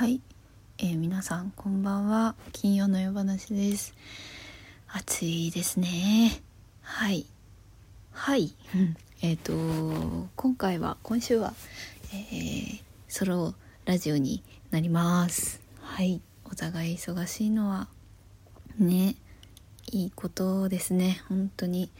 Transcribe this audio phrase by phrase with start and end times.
[0.00, 0.22] はい、
[0.78, 2.34] えー、皆さんこんばんは。
[2.52, 3.92] 金曜の夜話です。
[4.88, 6.40] 暑いですね。
[6.80, 7.26] はい。
[8.10, 8.54] はい。
[9.20, 9.52] えっと
[10.36, 11.52] 今回は今週は、
[12.14, 15.60] えー、ソロラジオになります。
[15.82, 16.22] はい。
[16.46, 17.86] お互い忙しいのは
[18.78, 19.16] ね
[19.92, 21.20] いいことですね。
[21.28, 21.90] 本当に。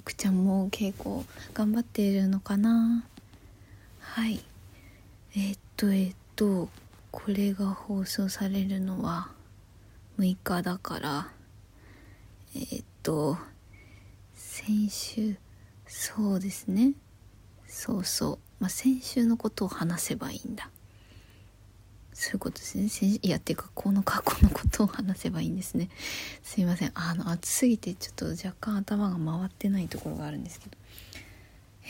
[0.00, 1.24] 奥ちゃんも稽古
[1.54, 3.06] 頑張っているのかな。
[4.00, 4.38] はい。
[5.34, 6.68] えー、っとえー、っと
[7.18, 9.32] これが放送されるのは
[10.20, 11.28] 6日だから。
[12.54, 13.36] え、っと
[14.34, 15.36] 先週
[15.84, 16.92] そうですね。
[17.66, 20.70] そうそう、まあ、先週のことを話せばいいんだ。
[22.12, 22.88] そういうことですね。
[22.88, 25.88] 先いやっていうかこの過去のことを話せばいいんですね。
[26.44, 26.92] すいません。
[26.94, 30.76] あの暑すぎてちょっと若干頭が回ってないところがあるんですけど。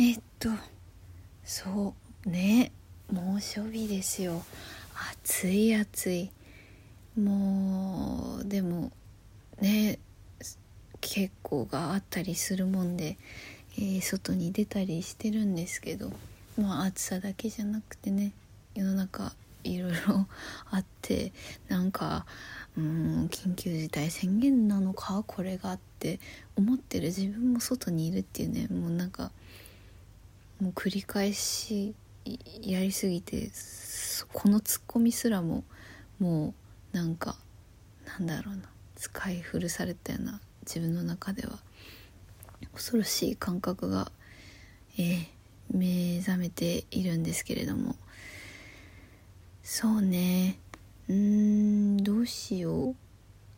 [0.00, 0.48] え、っと
[1.44, 2.72] そうね。
[3.10, 4.42] 猛暑日ですよ。
[5.22, 6.30] 暑い暑い。
[7.18, 8.92] もうでも
[9.60, 9.98] ね
[11.00, 13.16] 結構があったりするもんで、
[13.76, 16.12] えー、外に出たりしてるんですけど
[16.56, 18.32] まあ暑さだけじゃなくてね
[18.74, 19.32] 世の中
[19.64, 20.26] いろいろ
[20.70, 21.32] あって
[21.68, 22.24] なんか
[22.76, 26.20] うん緊急事態宣言なのかこれがって
[26.56, 29.32] 思ってる自分も外にいるっていうねもうなんか
[30.60, 31.94] もう繰り返し
[32.62, 33.50] やりすぎて
[34.32, 35.64] このツッコミすらも
[36.18, 36.54] も
[36.92, 37.36] うなんか
[38.06, 38.62] なんだろうな
[38.96, 41.58] 使い古されたような自分の中では。
[42.74, 44.10] 恐ろしい感覚が、
[44.98, 45.26] えー、
[45.70, 47.96] 目覚めているんですけれども。
[49.62, 50.58] そうね。
[51.08, 52.96] うんどうしよう。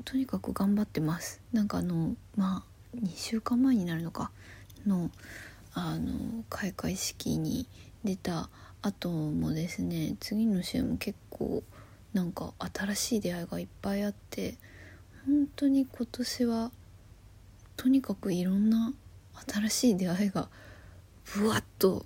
[0.04, 1.40] とにかく頑張ってます。
[1.52, 2.64] なんかあのま
[2.94, 4.30] あ2週間前になるのか。
[4.86, 5.10] の
[5.72, 7.66] あの開会式に
[8.04, 8.48] 出た
[8.82, 11.62] 後もですね次の週も結構
[12.12, 14.54] なんか新しい出会いがいっぱいあって
[15.26, 16.70] 本当に今年は
[17.76, 18.92] とにかくいろんな
[19.48, 20.48] 新しい出会いが
[21.34, 22.04] ぶわっと、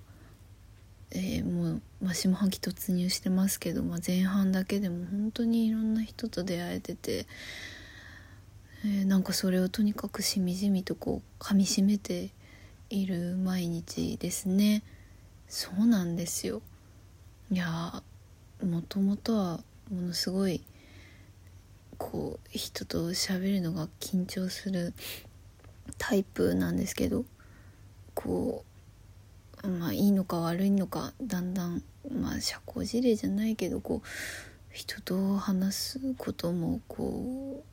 [1.10, 7.27] えー、もう、まあ、下半期突入してますけど、まあ、前半だけでも本当にいろんな人と出会えてて、
[8.84, 12.31] えー、なんかそれをとにかくしみじみとこう噛みしめて
[12.91, 14.83] いる毎日ですね。
[15.54, 16.62] そうなんですよ。
[17.48, 18.03] いや
[18.60, 20.60] もともとはものすごい
[21.97, 24.94] こう人と喋るのが緊張する
[25.97, 27.25] タイプなんですけど
[28.15, 28.65] こ
[29.62, 34.09] うまあいいのか悪いのかだんだんまあ社交辞令じゃないけどこう
[34.72, 37.65] 人と話すこともこう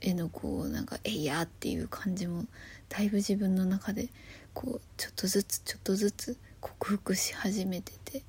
[0.00, 2.46] 絵のこうなんか「えいや」っていう感じも
[2.88, 4.08] だいぶ自分の中で
[4.54, 6.36] こうちょっとずつちょっとずつ
[6.66, 8.22] 克服し始めてて。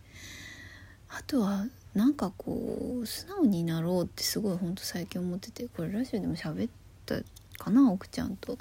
[1.10, 1.66] あとは
[1.96, 5.68] なんかこう素直になろうってすごいほんと最近思ってて。
[5.76, 6.72] これラジオでも喋っ
[7.06, 7.16] た
[7.58, 8.58] かな奥ちゃんと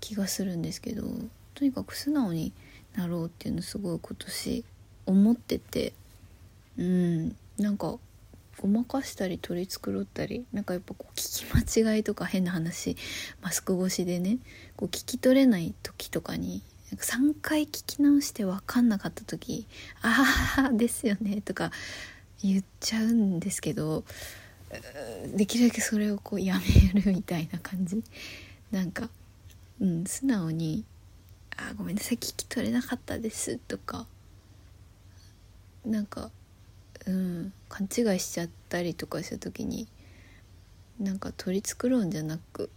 [0.00, 1.02] 気がするんですけど。
[1.54, 2.52] とにかく素直に
[2.94, 4.64] なろうっていうのすごい今年
[5.06, 5.92] 思ってて。
[6.78, 7.36] うん。
[7.58, 7.98] なんか
[8.58, 10.44] ごまかしたり取り繕ったり。
[10.52, 12.96] なんかやっぱこう聞き間違いとか変な話。
[13.42, 14.38] マスク越しでね。
[14.76, 16.62] こう聞き取れない時とかに
[16.96, 19.66] か3回聞き直して分かんなかった時
[20.02, 21.70] 「ああですよね」とか
[22.42, 24.04] 言っちゃうんですけど
[25.34, 26.60] できるだけそれをこうや
[26.94, 28.02] めるみたいな感じ。
[28.70, 29.10] なんか、
[29.80, 30.84] うん、素直に
[31.56, 34.06] 「あごめんなさい聞き取れなかったです」とか
[35.84, 36.30] なんか
[37.06, 39.88] うん勘違いしちゃったりとかした時に
[40.98, 42.70] なんか取り繕うんじゃなく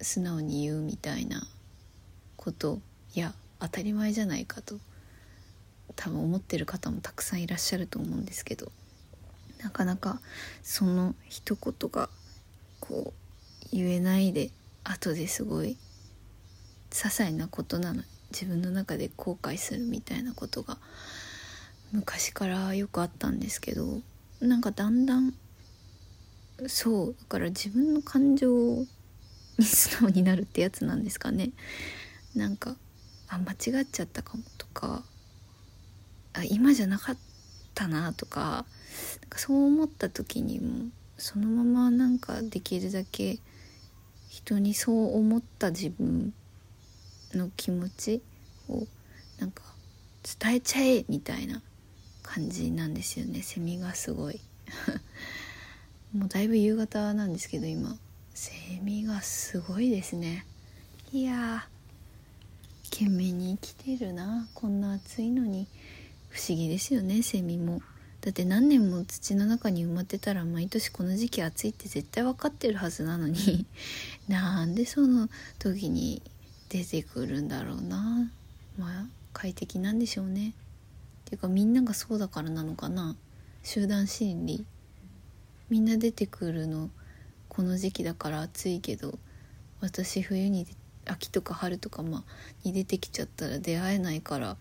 [0.00, 1.46] 素直に言うみたいな
[2.46, 2.78] こと
[3.16, 4.78] いや当たり前じゃないかと
[5.96, 8.70] 多分思ってる方もたくさんいらっしゃると思うんですけど
[9.64, 10.20] なかなか
[10.62, 12.08] その一言が
[12.78, 13.12] こ
[13.72, 14.50] う言えないで
[14.84, 15.76] 後ですごい
[16.90, 20.78] 些細なことなの自分の中で後悔するみたいなことが
[21.90, 24.02] 昔からよくあったんですけど
[24.40, 25.34] なんかだんだん
[26.68, 28.84] そうだから自分の感情
[29.58, 31.50] に素直になるってやつなんですかね。
[32.36, 32.76] なんか
[33.28, 35.02] あ間違っちゃったかもとか
[36.34, 37.16] あ今じゃなかっ
[37.74, 43.38] たなとかなんかそう思った時にもそのままなんかできるだけ
[44.28, 46.34] 人にそう思った自分
[47.32, 48.22] の気持ち
[48.68, 48.86] を
[49.38, 49.62] なんか
[50.40, 51.62] 伝えちゃえみたいな
[52.22, 53.42] 感じなんですよね。
[53.42, 54.40] セミがすごい。
[56.12, 57.96] もうだいぶ夕方なんですけど今。
[58.34, 60.44] セミがすごいですね。
[61.12, 61.68] いや
[62.98, 64.48] 懸命に生きてるな。
[64.54, 65.66] こんな暑いのに。
[66.30, 67.82] 不思議ですよねセミも。
[68.22, 73.66] だって何年も土の中に埋まってたら毎年この時期暑いって絶対分かってるはずなのに。
[74.28, 75.28] なんでその
[75.58, 76.22] 時に
[76.70, 78.32] 出てくるんだろうな。
[78.78, 80.48] まあ快適なんでしょうね。
[80.48, 80.52] っ
[81.26, 83.14] ていうかみんながそうだからなのかな。
[83.62, 84.64] 集団心理。
[85.68, 86.88] みんな出てくるの
[87.50, 89.18] この時期だから暑いけど
[89.80, 92.22] 私冬に出て秋とか春とかまあ
[92.64, 94.56] に出てきちゃったら出会えないから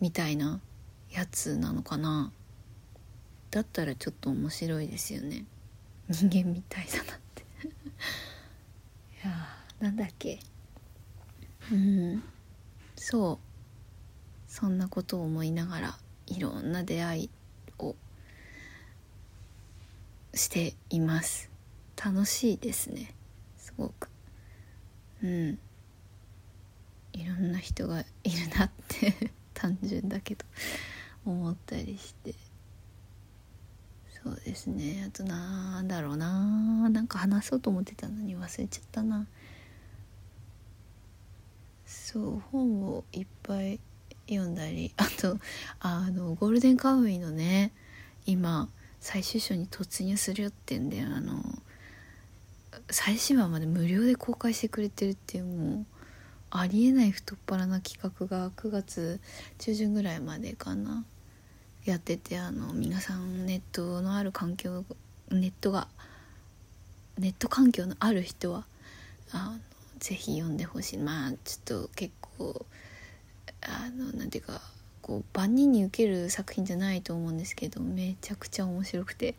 [0.00, 0.60] みたいな
[1.10, 2.32] やつなのかな。
[3.50, 5.44] だったらちょっと面白いですよね。
[6.08, 7.42] 人間みたいだなって。
[9.22, 10.40] いやーなんだっけ。
[11.70, 12.22] うん。
[12.96, 13.38] そう。
[14.50, 17.30] そんなことを思いながらいろんな出会い
[17.78, 17.94] を
[20.34, 21.50] しています。
[21.96, 23.14] 楽しいですね。
[23.58, 24.08] すごく。
[25.22, 25.58] うん。
[27.12, 30.44] いろんな人がいるなって 単純だけど
[31.24, 32.34] 思ったりして。
[34.24, 35.04] そうですね。
[35.08, 36.88] あとなんだろうな。
[36.90, 39.26] なんか話そうと思ってたのに忘れちゃったな。
[41.92, 43.80] そう本をいっぱい
[44.28, 45.38] 読んだり あと
[45.80, 47.72] あのゴールデンカムイのね
[48.26, 48.68] 今
[49.00, 51.42] 最終章に突入するよってんであの
[52.90, 55.86] 最新話まで無料で公開してくれてるっていうもう
[56.54, 59.20] ありえない太っ腹な企画が9月
[59.58, 61.04] 中旬ぐらいまでかな。
[61.86, 64.84] やっててあの皆さんネットのある環境
[65.30, 65.88] ネットが
[67.18, 68.66] ネット環境のある人は
[69.32, 69.58] あの
[69.98, 70.98] ぜひ読んでほしい。
[70.98, 72.66] まあちょっと結構
[73.62, 74.60] あのなんていうか
[75.00, 79.34] こう万人に受ける作品じゃないと思うんですけどめちゃくちゃ面白くて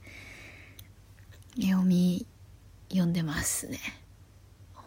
[1.62, 2.26] 読み
[2.90, 3.80] 読んでますね。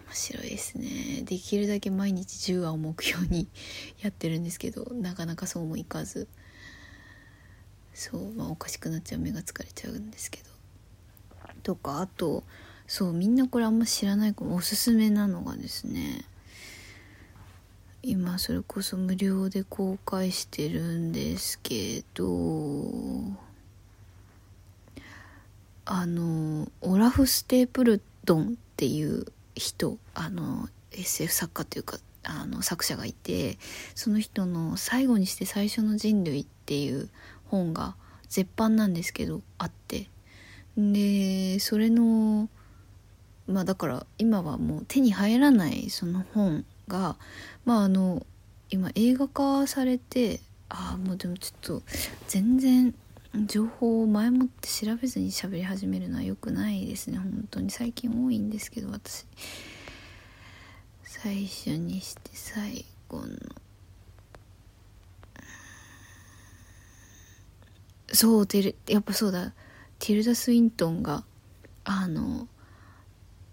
[0.07, 1.23] 面白いですね。
[1.25, 3.49] できるだけ毎日10話を目標に
[4.01, 6.29] やってるんですけどなかなかそうもいかず。
[7.95, 10.51] そうまあおかしくなっちゃう目が疲れちゃうんですけど。
[11.63, 12.45] とかあと
[12.87, 14.57] そうみんなこれあんま知らないかも。
[14.57, 16.25] おすすめなのがですね
[18.09, 22.85] 今それこそ無料で公開してるんですけど
[25.85, 29.27] あのオラフ・ステープルドンっていう
[29.57, 33.59] 人あの SF 作家というかあの作者がいて
[33.95, 37.09] その人の「最後にして最初の人類」っていう
[37.47, 37.97] 本が
[38.29, 40.09] 絶版なんですけどあって。
[40.77, 42.51] でそれの
[43.47, 47.17] まあだから今はもう手に入らないその本が
[47.65, 48.27] まああの
[48.71, 51.83] 今映画化されてああもうでもちょっと
[52.29, 52.95] 全然
[53.45, 59.27] 情報を前もって調べずに喋り始めるのは良くないですね本当に最近多いんですけど私
[61.03, 63.27] 最初にして最後の
[68.13, 69.53] そうテルやっぱそうだ。
[69.99, 71.25] ティルダ・スウィントンが
[71.85, 72.49] あの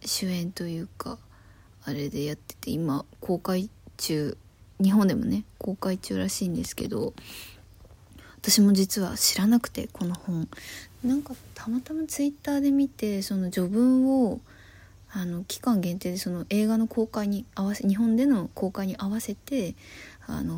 [0.05, 1.17] 主演というか
[1.85, 4.37] あれでやってて今公開中
[4.81, 7.13] 日本でもね公開中らしいんですけど
[8.43, 10.49] 私も実は知らなくてこの本。
[11.01, 14.41] なんかたまたまツイッターで見てその序文を
[15.11, 19.75] あの期間限定でその映画の公開に合わせ日本での公開に合わせて
[20.27, 20.57] あの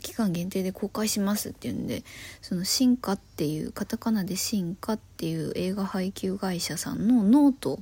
[0.00, 2.02] 期間限定で公開しますっていうんで
[2.42, 7.78] その進化っていうカタカナで進化っていう映画配給会社さんのノート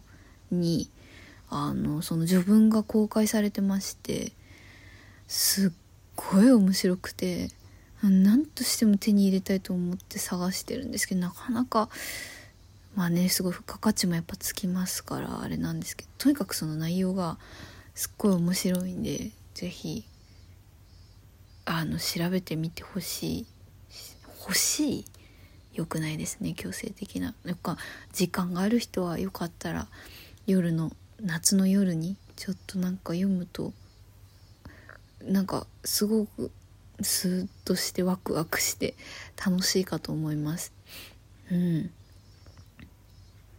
[0.51, 0.91] に
[1.49, 4.33] あのその序文が公開されてまして
[5.29, 5.71] すっ
[6.17, 7.49] ごい面白くて
[8.11, 11.89] 何としても手に入れたいと思って探してるんですけどなかなか
[12.95, 17.39] まあねすごい付加価値もやっぱつきますからあれなんですけどとにかくその内容が
[17.95, 20.05] すっごい面白いんで是非
[21.65, 23.47] あの調べてみてほしい
[24.41, 25.05] 欲しい
[25.73, 27.35] 良くないですね強制的な。
[27.45, 27.77] なんか
[28.13, 29.89] 時間がある人はよかったら
[30.47, 33.73] 夜の夏の夜にちょっとなんか読むと
[35.23, 36.51] なんかすごく
[37.01, 38.95] スーッとしてワクワクして
[39.45, 40.73] 楽しいかと思います。
[41.51, 41.91] うん。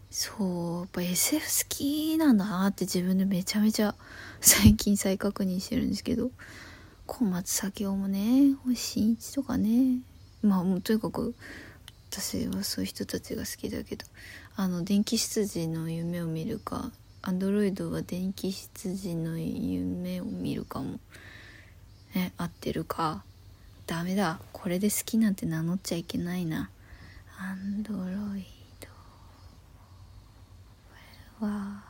[0.10, 3.96] そうやっぱ SF 好きなんだなって自分でめちゃめちゃ
[4.40, 6.32] 最近再確認してるんですけど。
[7.08, 10.00] 小松左京もね星新一とかね。
[10.42, 11.36] まあもうとにかく
[12.10, 14.06] 私はそういう人たちが好きだけど。
[14.56, 21.00] あの電気羊の夢を見るかアンドロイドは電気羊の夢を見るかも。
[22.16, 23.24] ね合ってるか。
[23.86, 24.40] ダメだ。
[24.54, 26.70] これで好きなんて名乗っちゃいけないな。
[27.38, 28.00] アンドロ
[28.36, 28.46] イ
[28.80, 28.88] ド。
[28.88, 28.94] こ
[31.42, 31.84] れは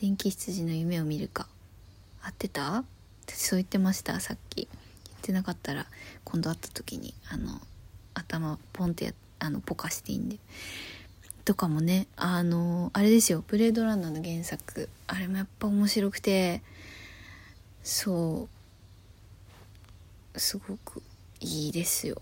[0.00, 1.48] 電気羊の夢を見るか。
[2.22, 2.84] 合ってた？
[3.26, 4.68] 私そう言ってましたさっき。
[5.06, 5.86] 言ってなかったら
[6.24, 7.60] 今度会った時にあの
[8.14, 10.36] 頭ポンってやあのポカしていいんで。
[11.46, 14.88] とかもねあのあれですよ「ブレードランナー」の原作。
[15.06, 16.62] あれもやっぱ面白くて。
[17.82, 18.59] そう。
[20.36, 21.02] すごく
[21.40, 22.20] いいですよ。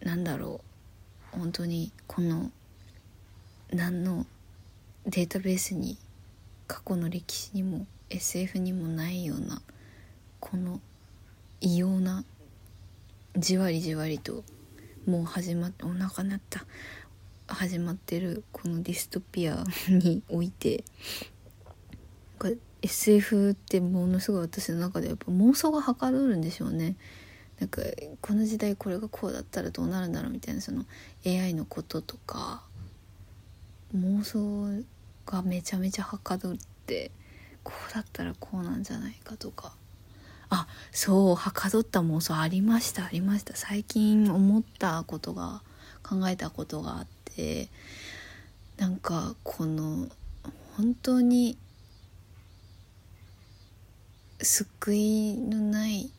[0.00, 0.60] なんだろ
[1.34, 2.50] う本当にこの
[3.72, 4.26] 何の
[5.06, 5.96] データベースに
[6.66, 9.62] 過去の歴史にも SF にもないような
[10.40, 10.80] この
[11.60, 12.24] 異様な
[13.36, 14.44] じわりじわりと
[15.06, 16.64] もう始まってお腹鳴った
[17.46, 20.84] 始まってるこのディストピアにおいて
[22.82, 26.96] SF ってものすごい私の中でやっぱ妄想がはかどるんでしょうね。
[27.58, 27.82] なんか
[28.20, 30.84] この時代これがこうだったらどうなるんだろうみたいなその
[31.24, 32.62] AI のこととか
[33.96, 34.82] 妄想
[35.24, 37.12] がめちゃめちゃはかどって
[37.62, 39.72] こうだったらこうなんじゃないかとか
[40.50, 45.62] あそうはかどった妄想ありましたありました最近思ったことが
[46.02, 47.68] 考えたことがあって
[48.76, 50.08] なんかこの
[50.76, 51.56] 本当に
[54.44, 56.10] 救いのない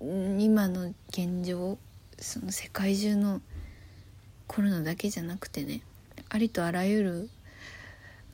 [0.00, 1.78] 今の現状
[2.18, 3.40] その世界中の
[4.46, 5.82] コロナだけじゃなくてね
[6.28, 7.30] ありとあらゆる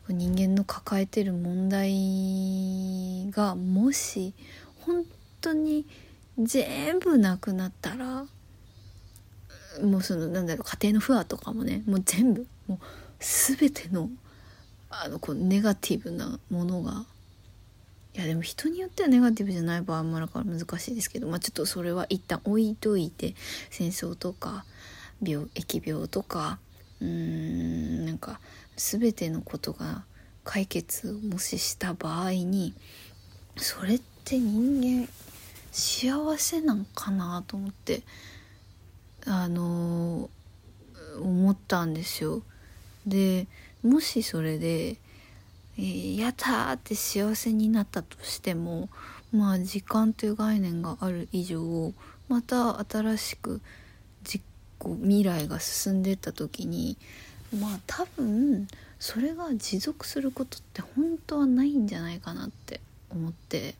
[0.09, 4.35] 人間の抱えてる問題がもし
[4.81, 5.05] 本
[5.41, 5.87] 当に
[6.39, 8.27] 全部なくなったら
[9.83, 12.79] もうそのなんだろう家庭の不和とかもねもう全部もう
[13.19, 14.11] 全ての
[14.91, 17.07] あのこうネガティブなものが
[18.15, 23.35] いやでも人によってはネガティブじゃない場合もあるから難しいですけど、まあ、ちょっとそれは一旦置いといて
[23.71, 24.65] 戦争とか
[25.21, 26.59] 病疫病とか
[27.01, 28.39] うーんなんか
[28.77, 30.05] 全てのことが
[30.45, 32.75] 解決もしした場合に
[33.57, 35.09] それって人間
[35.73, 38.03] 幸せなんかなと思って
[39.27, 40.31] あの
[41.21, 42.43] 思ったんですよ。
[43.07, 43.47] で
[43.83, 44.97] もしそれで
[45.77, 48.89] えー、やったって幸せになったとしても
[49.33, 51.93] まあ時間という概念がある以上
[52.29, 53.61] また新しく
[54.23, 54.45] 実
[54.79, 56.97] 行未来が進んでった時に
[57.59, 63.75] まあ多分それが持続することって本当はないんじゃないかなって思って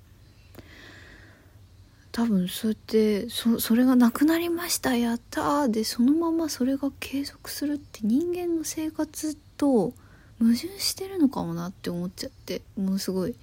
[2.13, 9.93] 多分そうやってそそれがなくなりましたやったでそのままそれが継続するって人間の生活と
[10.39, 13.35] 矛盾してるのかもなって思っちゃってものすごい、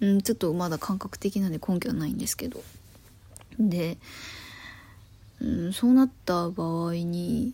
[0.00, 2.62] うん、ちょっとまだ感覚的なんで根拠はないんですけど。
[3.58, 3.98] で、
[5.40, 7.52] うん、そうなった場合に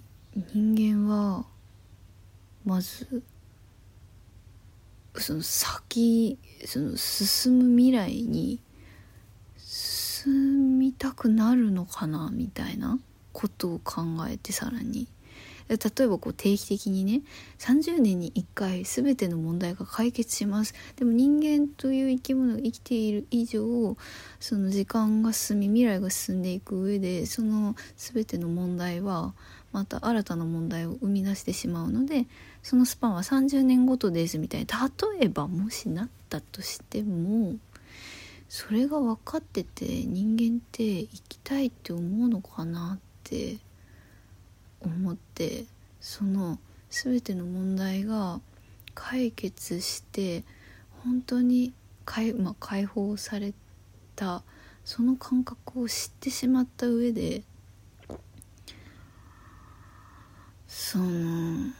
[0.54, 1.44] 人間は
[2.64, 3.22] まず
[5.16, 8.58] その先その進む未来に
[9.58, 12.98] 進みたくなるのかなみたいな
[13.32, 15.06] ことを考えてさらに。
[15.68, 17.22] 例えばこう定期的にね
[17.58, 20.74] 30年に1回全ての問題が解決します。
[20.96, 23.96] でも人間という生き物が生きている以上
[24.40, 29.34] その時間が進み未来が進んでいく上でその全ての問題は
[29.72, 32.26] また新たな問題を生み出してしまうので
[32.62, 34.90] そのスパンは30年ごとですみたいな。
[35.18, 37.56] 例えばもしなったとしても
[38.48, 43.56] それが分かってて人間って生きたいって思うのかなって
[44.86, 45.64] 思って
[46.00, 46.58] その
[46.90, 48.40] 全ての問題が
[48.94, 50.44] 解決して
[51.02, 51.72] 本当に
[52.04, 53.52] 解,、まあ、解放され
[54.14, 54.42] た
[54.84, 57.42] その感覚を知ってしまった上で
[60.68, 61.72] その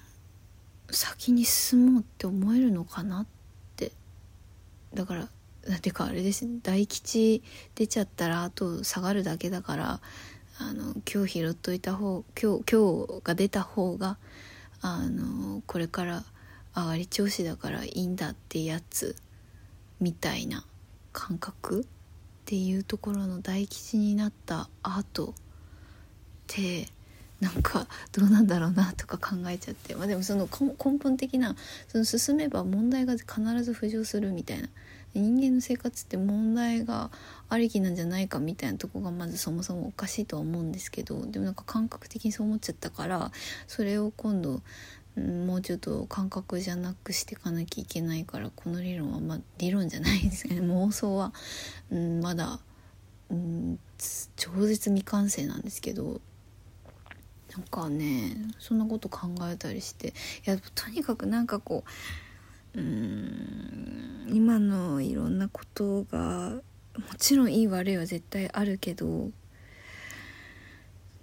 [0.91, 3.27] 先に進もうって思えるのかなっ
[3.77, 3.93] て。
[4.95, 5.29] だから
[5.69, 7.43] なんていうかあれですね大吉
[7.75, 10.01] 出ちゃったらあと下がるだけだから
[10.59, 14.19] あの今日拾っといた方今日今日が出た方が
[14.81, 16.25] あのこれから
[16.77, 19.17] 上がり調子だからいいんだってやつ
[20.01, 20.65] みたいな
[21.13, 21.85] 感覚っ
[22.45, 25.33] ていうところの大吉になった後っ
[26.47, 26.89] て
[27.41, 29.95] なんかどうなんだろうなとか考えちゃって。
[29.95, 31.57] まあでもその根本的な
[31.89, 34.69] その進めば問題が必ず浮上するみたいな
[35.15, 37.11] 人間の生活って問題が
[37.49, 43.31] ありきなんじゃないかみたいなとこがまずそもそもおかしいとは思うんですけどでもなんか感覚的にそう思っちゃったから
[43.67, 44.61] それを今度、
[45.17, 51.33] もうちょっと感覚じゃなくしていかなきゃいけないからこの理論はまあ理論じゃないですけど、 妄想は、
[51.91, 52.59] うん、まだ、
[53.31, 53.79] うん、
[54.37, 56.21] 超絶未完成なんですけど。
[57.57, 60.13] なんかねそんなこと考えたりしてい
[60.51, 61.91] やとにかくなんかこう
[62.77, 64.35] うん。
[64.35, 66.63] 今のいろんなことがも
[67.19, 69.31] ちろんいい悪いは絶対あるけど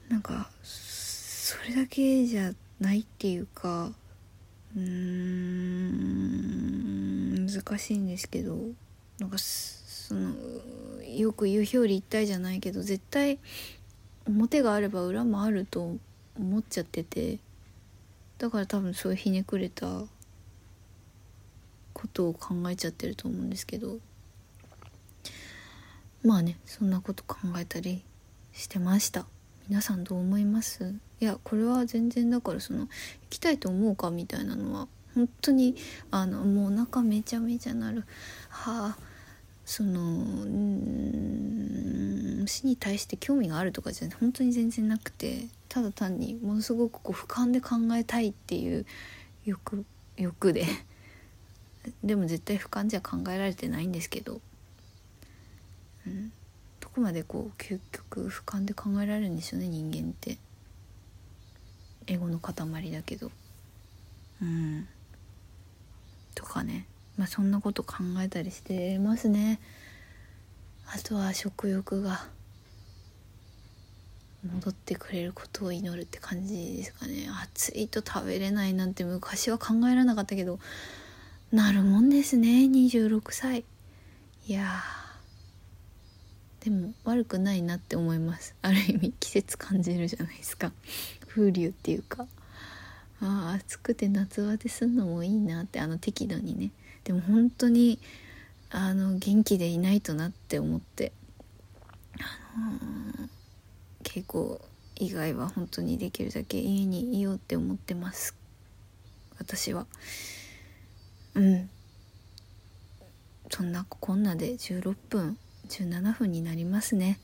[0.09, 3.91] なんかそれだけじゃないっていうか
[4.75, 8.57] うーん難しいんですけど
[9.19, 10.33] なんかその
[11.05, 13.39] よく言う表裏一体じゃないけど絶対
[14.27, 15.97] 表があれば裏もあると
[16.37, 17.39] 思っちゃってて
[18.37, 20.03] だから多分そういうひねくれた
[21.93, 23.97] ことを考えちゃってると思うんですけど
[26.23, 28.03] まあねそんなこと考えたり
[28.53, 29.25] してました。
[29.67, 30.93] 皆さんどう思います？
[31.21, 32.89] いやこれは全然だからその行
[33.29, 35.75] きたいと思うかみたいなのは本当に
[36.11, 38.03] あのもうお腹めちゃめちゃなる。
[38.49, 38.97] はあ
[39.65, 40.03] そのう
[40.47, 48.85] ん死に対して興味があるとかじゃ本当に全然なくてただ単にものすごくこう俯瞰で考えたいっていう
[49.45, 49.85] 欲
[50.17, 50.65] 欲で。
[52.03, 54.39] でも絶対俯瞰じゃ考えられてないんですけど、
[56.05, 56.31] うん、
[56.79, 60.37] どこまでこう究極俯瞰で考えられるんでしょうね人間って。
[62.07, 63.31] エゴの塊だけど。
[64.41, 64.87] うん。
[66.35, 66.87] とかね。
[67.17, 69.59] まあそんなこと考えたりしてますね。
[70.87, 72.25] あとは食欲が。
[74.43, 77.29] 戻ってくれることを祈るって感じですかね。
[77.43, 80.59] 暑いと食べれないなんて昔は考えられなかったけど。
[81.51, 82.47] なるもんですね。
[82.65, 83.65] 26歳。
[84.47, 84.81] いや
[86.61, 88.55] でも悪くないなって思います。
[88.61, 90.71] ある意味季節感じるじゃないですか。
[91.27, 92.25] 風流っていうか。
[93.19, 96.71] ああ暑くて夏バテすんのもいいなってあの適度にね。
[97.03, 97.99] でも本当に
[98.69, 101.11] あの元気でいないとなって思って。
[102.17, 104.61] あのー、稽古
[104.95, 108.35] 以外は本当にできるだけ家にいようって思ってます。
[109.37, 109.85] 私は。
[111.35, 111.69] うん。
[113.49, 117.19] そんなこんなで16分17分になりますね。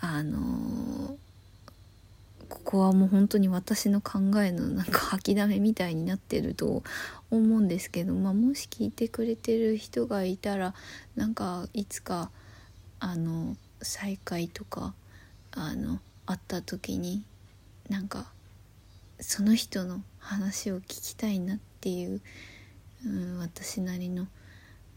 [0.00, 1.24] あのー
[2.48, 6.82] ここはもう本当に私の考えのなんか吐きだめみたいになってると
[7.30, 10.74] 思うんですけど、まあ、もし聞いてくれてる人がいたら
[11.16, 12.30] なんかいつか
[13.00, 14.94] あの再会とか
[15.52, 17.24] あの会った時に
[17.88, 18.26] なんか
[19.20, 22.20] その人の話を聞きたいなっていう、
[23.06, 24.26] うん、私なりの、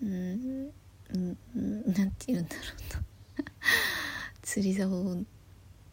[0.01, 0.71] うん、
[1.13, 1.37] うん、
[1.93, 3.03] なんて言うんだろうな。
[4.41, 5.25] 釣り竿を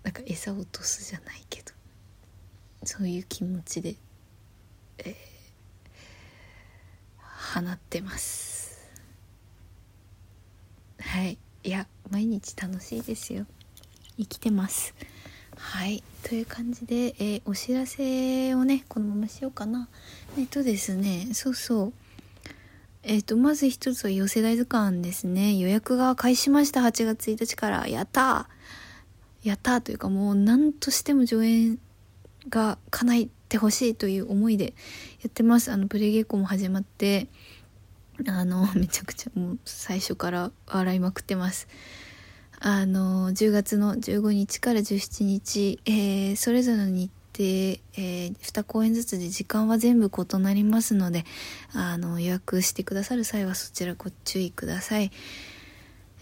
[0.02, 1.72] なんか餌を落とすじゃないけど。
[2.86, 3.96] そういう気持ちで、
[4.98, 8.78] えー、放ってます。
[11.00, 11.38] はい。
[11.62, 13.46] いや毎日楽しいですよ。
[14.18, 14.94] 生きてます。
[15.56, 16.02] はい。
[16.24, 19.88] という感じで、えー、お知らせをねこのまましようかな。
[20.36, 21.92] えっとですねそうそう。
[23.06, 25.56] えっ、とまず一つは寄せ大図鑑ですね。
[25.56, 26.80] 予約が開始しました。
[26.80, 27.86] 8月1日から。
[27.86, 28.48] やった
[29.42, 31.78] やったというかもう何としても上演
[32.48, 34.72] が叶えてほしいという思いで
[35.20, 35.70] やってます。
[35.70, 37.28] あのプレイ稽古も始まって
[38.26, 41.68] あの めちゃくちゃもう最初から笑いまくってます。
[42.58, 51.24] あの10月の15日から17日、えー、それぞれの日程、えー、2公演ずつで時間は全部異なりますので
[51.72, 55.10] あの予約してくださる際はそちらご注意ください。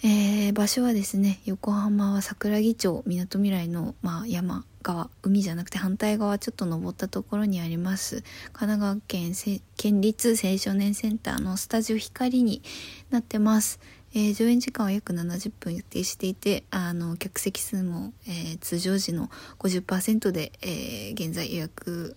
[0.04, 8.22] えー、場所はですね横浜は桜木町みなとみらいの、まあ、山側海じゃなくて反対側ちょっと登ったところにあります
[8.52, 9.32] 神奈川県
[9.76, 12.62] 県立青少年センターのスタジオ光に
[13.10, 13.78] なってます、
[14.14, 22.16] えー、上演時間は約70分予定していてあの客席数も、えー、通常時の50%で、え現在予約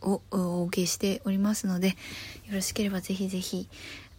[0.00, 1.94] をお受けしておりますのでよ
[2.54, 3.68] ろしければぜひぜひ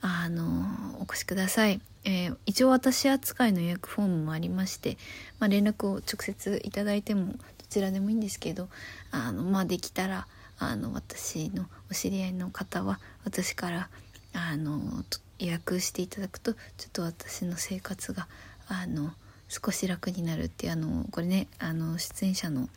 [0.02, 1.82] あのお越しください。
[2.04, 4.98] えー、一応私扱いの予約フォームもありまして、
[5.40, 8.70] まあ、連絡を直接いただいてもどちらでもいいんですけど
[9.10, 10.28] あの、まあ、できたら
[10.60, 13.90] あの私のお知り合いの方は私から
[14.34, 18.28] あのと予約していただくとちょっと私の生活が
[18.68, 19.14] あの
[19.48, 22.70] 少し楽になるってあのこれねあの出演者の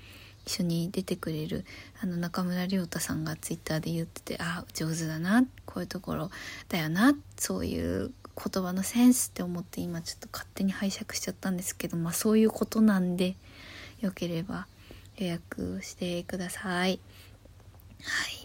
[0.46, 1.64] 一緒に出てくれる
[2.02, 6.30] あの中村亮太さんがツイッターで言っててあ上手だなこういうところ
[6.68, 13.34] だよなそういう言葉のセンスって思って今ちょっと勝手に拝借しちゃったんですけどまあそういうことなんで
[14.00, 14.66] よければ
[15.16, 17.00] 予約してください。
[18.00, 18.37] はい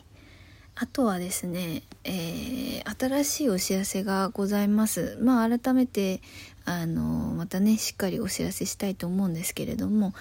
[0.75, 5.17] あとはですね、えー、新しいお知らせがございます。
[5.21, 6.19] まあ改めて
[6.65, 7.03] あの
[7.35, 10.13] またねしっかりお知らせしたいと思うんですけれども、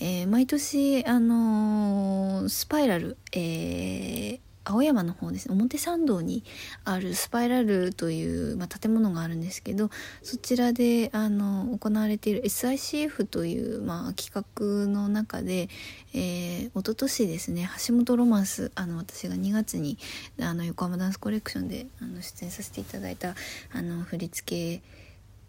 [0.00, 5.54] えー、毎年あのスパイラル、えー、青山の方ですね。
[5.54, 6.44] 表参道に
[6.84, 9.90] あるスパイラルという、まあ、建物があるんですけど
[10.22, 15.68] そちらであの行われている SICF という、まあ、企画の中で、
[16.12, 19.98] えー、一昨年ですね橋本ロマンスあの私が2月に
[20.40, 23.34] あの横浜ダンスコレクションであの出演させていただいた
[23.72, 24.97] あの振り付け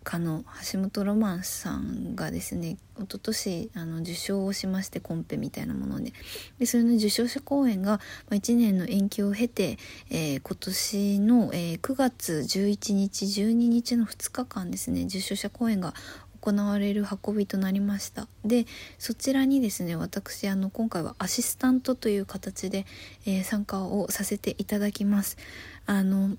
[0.03, 6.13] 家の橋本ロマンスさんがですね一昨年あの受賞をしましてコンペみたいなもので。
[6.57, 9.77] でそれの受賞者公演が、1年の延期を経て、
[10.09, 15.93] えー、今年の、えー、9月11日12日の2日間ですね受賞者公演が
[16.41, 18.27] 行われる運びとなりました。
[18.45, 18.65] で
[18.97, 22.85] そちらにですね私あの今回はアシスタントという形で、
[23.25, 25.37] えー、参加をさせていただきます。
[25.85, 26.37] あの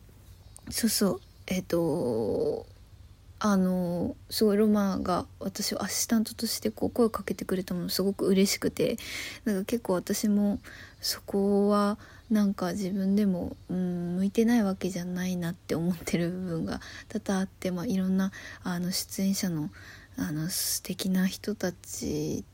[0.70, 2.66] そうそうえっ、ー、と
[3.42, 8.98] あのすごいロマンが私をアシスタントとしてこう声をかけてくれたものすごく嬉しくて
[9.46, 10.58] なんか結構私も
[11.00, 11.98] そこは
[12.30, 18.30] なんか自分でも、うん、向いてないわけじゃないなって思ってる部分が多々あって、まあ、いろんな
[18.62, 19.70] あの出演者の
[20.18, 22.44] あの素敵な人たち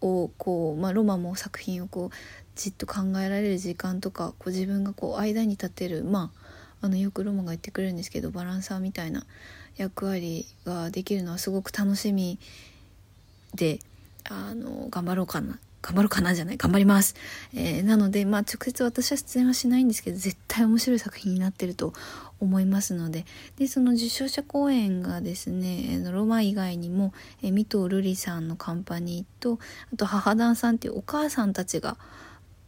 [0.00, 2.16] をこう、まあ、ロマンも作品をこう
[2.54, 6.32] じっと考えられる時間とかこう自分がこう間に立てるま
[6.80, 9.26] ああのよくロマンが言ってくれるんですけどバランサーみたいな
[9.78, 12.38] 役割ができるのはすごく楽しみ
[13.54, 13.78] で
[14.28, 17.14] あの頑張ろうかな頑張ろうかなじゃない頑張ります、
[17.54, 21.92] えー、なのでまあ直接私は出演はしないんですけど絶対面白い作品になってると
[22.40, 23.24] 思いますので
[23.56, 27.12] でその受賞者公演がですねロマ以外にも、
[27.42, 29.58] えー、三藤瑠璃さんのカンパニーと
[29.92, 31.96] あと母ダンさんっていうお母さんたちが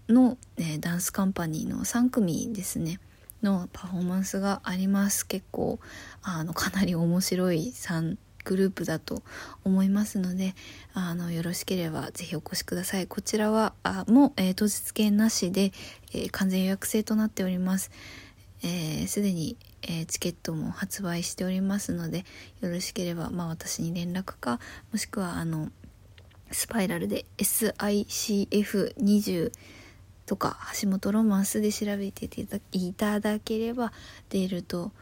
[0.09, 3.01] の、えー、ダンスカンパニーの3組ですね。
[3.43, 5.27] のパフォーマンスがあります。
[5.27, 5.79] 結構
[6.23, 9.23] あのかなり面白い3グループだと
[9.65, 10.55] 思いますので
[10.95, 13.07] あのよろしければ是非お越しください。
[13.07, 15.73] こちらはあもう、えー、当日券なしで、
[16.13, 17.91] えー、完全予約制となっております。
[18.61, 22.27] すで、えー、に、えチケットも発売しておりますので
[22.61, 24.61] よろしければ、まあ、私に連絡か
[24.93, 25.71] もしくはあの
[26.53, 29.53] スパイラルで SICF20
[30.31, 32.29] とか橋本ロマンスで調べて
[32.71, 33.93] いただければ
[34.29, 34.93] 出ると、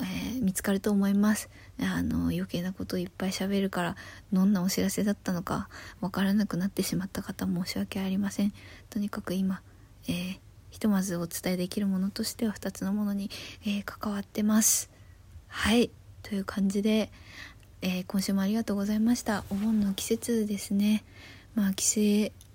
[0.00, 1.50] えー、見つかると思います。
[1.78, 3.96] あの余計なこといっぱい喋るから
[4.32, 5.68] どんなお知らせだったのか
[6.00, 8.54] わからなくなってしまった方申し訳ありません。
[8.88, 9.60] とにかく今、
[10.08, 10.38] えー、
[10.70, 13.30] ひとまずお伝えできるものとしては2つのものに、
[13.66, 14.88] えー、関わってます。
[15.48, 15.90] はい。
[16.22, 17.12] という感じで、
[17.82, 19.44] え今週もありがとうございました。
[19.50, 21.04] お盆の季節ですね。
[21.54, 22.47] まあ帰省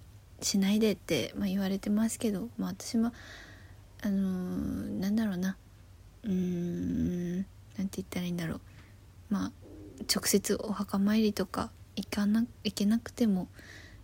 [0.43, 3.11] しないでって、まあ、言われてますけど、まあ、私も
[4.01, 5.55] あのー、なんだろうな。
[6.23, 7.45] うーんなん
[7.87, 8.61] て言ったらいいんだろう。
[9.29, 9.51] まあ
[10.13, 13.47] 直接お墓参りとか行かな行けなくても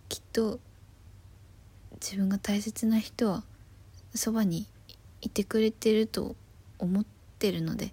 [0.08, 0.60] きっと
[2.00, 3.44] 自分が大切な人は
[4.14, 4.66] そばに
[5.20, 6.36] いてくれてると
[6.78, 7.04] 思っ
[7.38, 7.92] てるので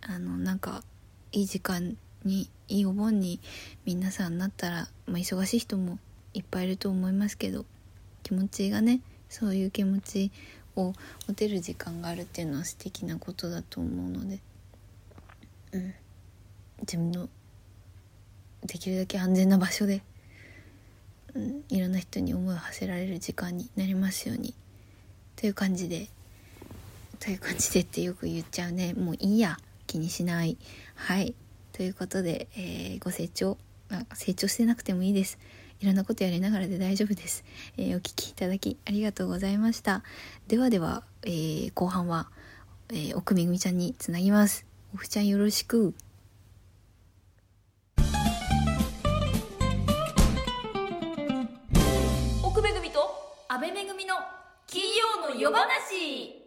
[0.00, 0.82] あのなんか
[1.30, 3.40] いい時間にいいお盆に
[3.84, 5.98] 皆さんなったら、まあ、忙しい人も
[6.34, 7.64] いっぱいいると思いますけど
[8.22, 10.30] 気持ちがねそういう気持ち
[10.76, 10.92] を
[11.28, 14.40] 持てる時間があるっていうのは素敵なことだと思うので、
[15.72, 15.94] うん、
[16.80, 17.28] 自分の
[18.64, 20.02] できるだけ安全な場所で、
[21.34, 24.54] うん、いろんな人に思いを馳せられる時間になりますように。
[25.36, 26.08] という感じで
[27.18, 28.94] という感じでってよく言っちゃうね。
[28.94, 29.58] もういいや。
[29.92, 30.56] 気にしない。
[30.94, 31.34] はい。
[31.72, 33.58] ということで、えー、ご清聴
[33.90, 35.38] あ成長してなくてもいいです。
[35.82, 37.44] いろんなことやりながらで大丈夫です、
[37.76, 40.04] えー、お聞きいただきありがとうございました。
[40.46, 42.28] ではでは、えー、後半は、
[42.90, 44.64] えー、奥めぐみちゃんにつなぎます。
[44.94, 45.92] おふちゃんよろしく。
[52.44, 53.00] 奥めぐみと
[53.48, 54.14] 安倍めぐみの
[54.68, 56.40] 金曜の夜話。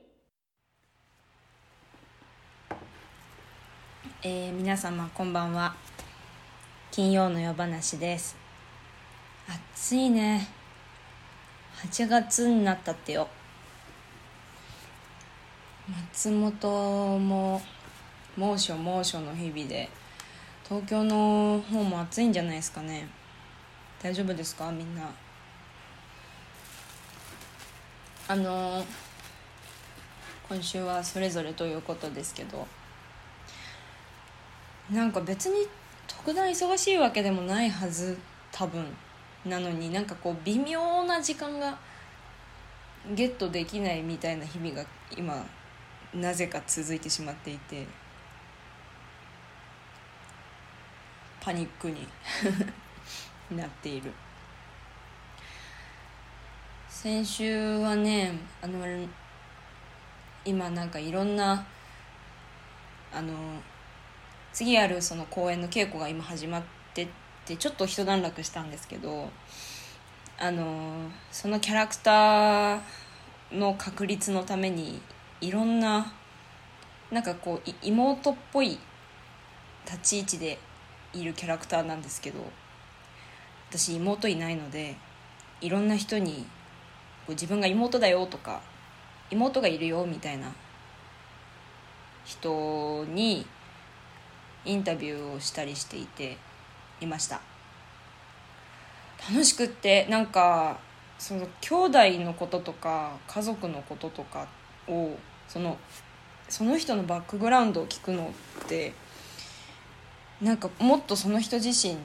[4.23, 5.75] えー、皆様こんばんは。
[6.89, 8.44] 金曜の夜話です。
[9.47, 10.47] 暑いね。
[11.83, 13.27] 8月になったってよ。
[16.11, 17.61] 松本も
[18.35, 19.87] 猛暑猛暑の日々で
[20.67, 23.07] 東京の方も暑いんじゃないですかね。
[24.01, 24.71] 大丈夫ですか？
[24.71, 25.09] みんな。
[28.27, 28.83] あの
[30.49, 32.67] 今週はそれぞれということですけど。
[34.91, 35.67] なんか別に
[36.07, 38.17] 特段忙しいわけでもないはず
[38.51, 38.85] 多分。
[39.45, 41.77] なのになんかこう微妙な時間が
[43.13, 44.83] ゲットできないみたいな日々が
[45.15, 45.45] 今
[46.13, 47.85] なぜか続いてしまっていて
[51.39, 52.07] パニックに
[53.55, 54.11] なっている。
[56.89, 58.31] 先週はね
[58.63, 58.83] あの
[60.43, 61.63] 今なんかいろんな
[63.13, 63.33] あの
[64.51, 66.74] 次あるその公演の稽古が今始まって
[67.45, 69.29] ってちょっと一段落したんですけど
[70.39, 72.79] あのそのキャラクター
[73.53, 74.99] の確立のために
[75.41, 76.11] いろんな
[77.11, 78.79] なんかこう妹っぽい
[79.85, 80.57] 立ち位置で
[81.13, 82.39] いるキャラクターなんですけど
[83.69, 84.95] 私妹いないので
[85.61, 86.47] いろんな人に
[87.27, 88.61] こう自分が妹だよとか
[89.29, 90.51] 妹がいるよみたいな
[92.25, 93.45] 人に
[94.65, 96.37] インタビューをしたりしていて
[97.01, 97.41] いました。
[99.29, 100.79] 楽しくってなんか
[101.17, 104.47] その兄弟のこととか家族のこととか
[104.87, 105.77] をその
[106.49, 108.31] その人のバックグラウンドを聞くの
[108.63, 108.93] って
[110.41, 111.97] なんかもっとその人自身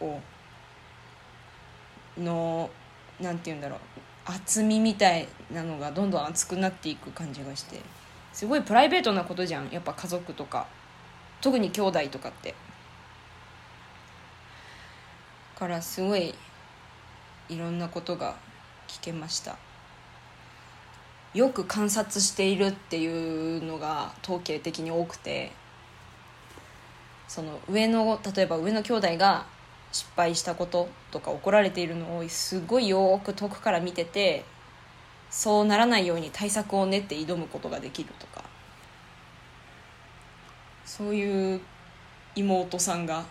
[0.00, 0.20] を
[2.18, 2.70] の
[3.20, 3.78] なんて言うんだろう
[4.26, 7.80] 厚みみたいなのがどんどん厚くなっていく感じがして
[8.32, 10.66] すごいプライベートなことじゃんやっぱ家族とか。
[11.40, 12.54] 特に兄弟とかって。
[15.60, 16.34] からすごい
[17.50, 18.34] いろんなことが
[18.88, 19.58] 聞けました。
[21.34, 25.52] よく観察しているっていうのが統計的に多くて
[27.28, 29.46] その上の例えば上の兄弟が
[29.92, 34.44] 失敗したこととか怒られているのをすごいよく遠くから見てて
[35.28, 38.42] そうならないように対策を練って挑むことができるとか。
[40.84, 41.60] そういう
[42.34, 43.24] 妹さんが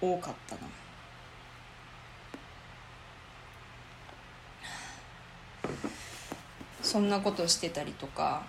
[0.00, 0.62] 多かったな。
[6.82, 8.44] そんなことしてたりとか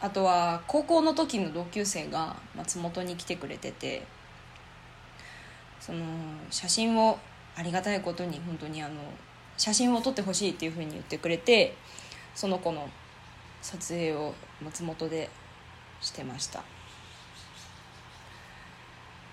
[0.00, 4.06] あとは高校の時の同級生が松本に来てくれてて
[5.80, 6.04] その
[6.50, 7.18] 写真を
[7.56, 9.00] ありがたいことに本当にあの
[9.56, 11.74] 写真を撮ってほしいっていうふうに言ってくれて
[12.34, 12.88] その子の
[13.62, 15.30] 撮影を松本で
[16.00, 16.62] してました。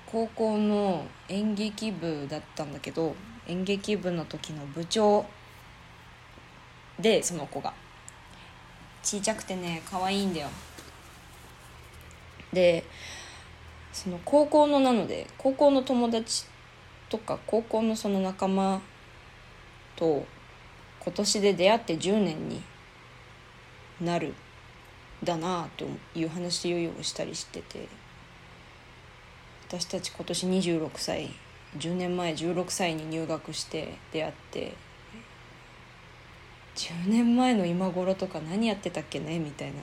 [0.06, 3.16] 高校の演劇部だったんだけど
[3.48, 5.26] 演劇部の時の部長
[7.00, 7.74] でその子が。
[9.04, 10.48] ちいちゃくてね可愛いんだよ。
[12.54, 12.86] で
[13.92, 16.46] その高校のなので高校の友達
[17.10, 18.82] とか高校のその仲間
[19.96, 20.26] と
[21.00, 22.62] 今年で出会って10年に
[24.02, 24.34] なる
[25.24, 27.88] だなあという話をしたりしてて
[29.68, 31.30] 私たち今年26歳
[31.78, 34.74] 10年前16歳に入学して出会って
[36.76, 39.40] 10年前の今頃とか何やってたっけね？
[39.40, 39.76] みたいな。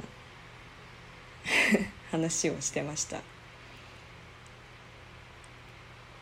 [2.10, 3.20] 話をしてました。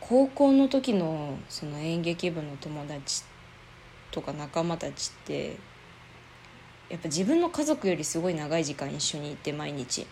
[0.00, 3.24] 高校の時のその演劇部の友達
[4.10, 5.56] とか仲間たちって
[6.88, 10.06] やっぱ自分の家族よりすごい長い時間一緒にいて毎日。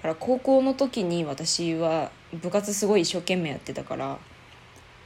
[0.00, 4.18] から高校の時に私は部活すごい一生懸命やってたから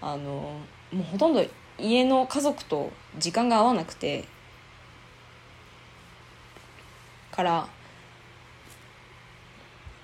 [0.01, 0.61] あの
[0.93, 1.45] もうほとんど
[1.79, 4.25] 家の家族と時間が合わなくて
[7.31, 7.69] から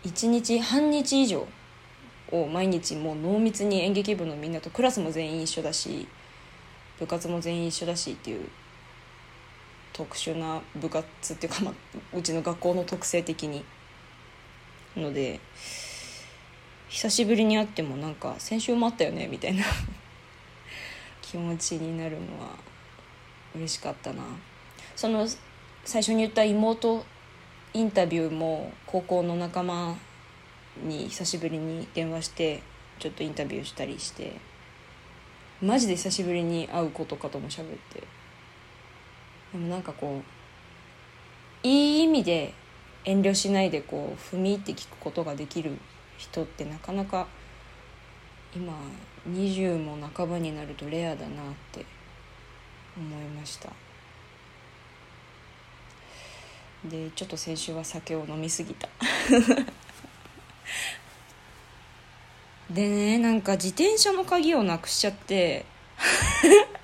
[0.04, 1.46] 1日半日以上
[2.32, 6.08] を毎日もう濃密に演劇部のみんなとクラスも全員一緒だし
[6.98, 8.48] 部活も全員一緒だしっていう
[9.92, 11.74] 特殊な部活っていうか、まあ、
[12.16, 13.64] うちの学校の特性的に。
[14.96, 15.40] ので
[16.88, 19.64] 久しぶりに会ってもなんか先週もあったよねみたいな。
[21.30, 22.56] 気持ちになるのは
[23.54, 24.24] 嬉しかったな。
[24.96, 25.28] その
[25.84, 27.04] 最初に言った妹
[27.72, 29.96] インタビューも高校の仲間
[30.82, 32.62] に久しぶりに電話して
[32.98, 34.40] ちょっとインタビューしたりして
[35.62, 38.02] マジで久しぶりに会う子とかとも喋って。
[39.52, 40.20] でもなんかこ
[41.62, 42.54] ういい意味で
[43.04, 45.78] 遠慮しないでこう踏み入って聞くことができる
[46.18, 47.28] 人ってなかなか
[48.54, 48.72] 今
[49.28, 51.84] 20も半ばになるとレアだなって
[52.96, 53.70] 思いました。
[56.84, 58.88] でちょっと先週は酒を飲みすぎた。
[62.70, 65.66] でねなんか自転車の鍵をなくしちゃって。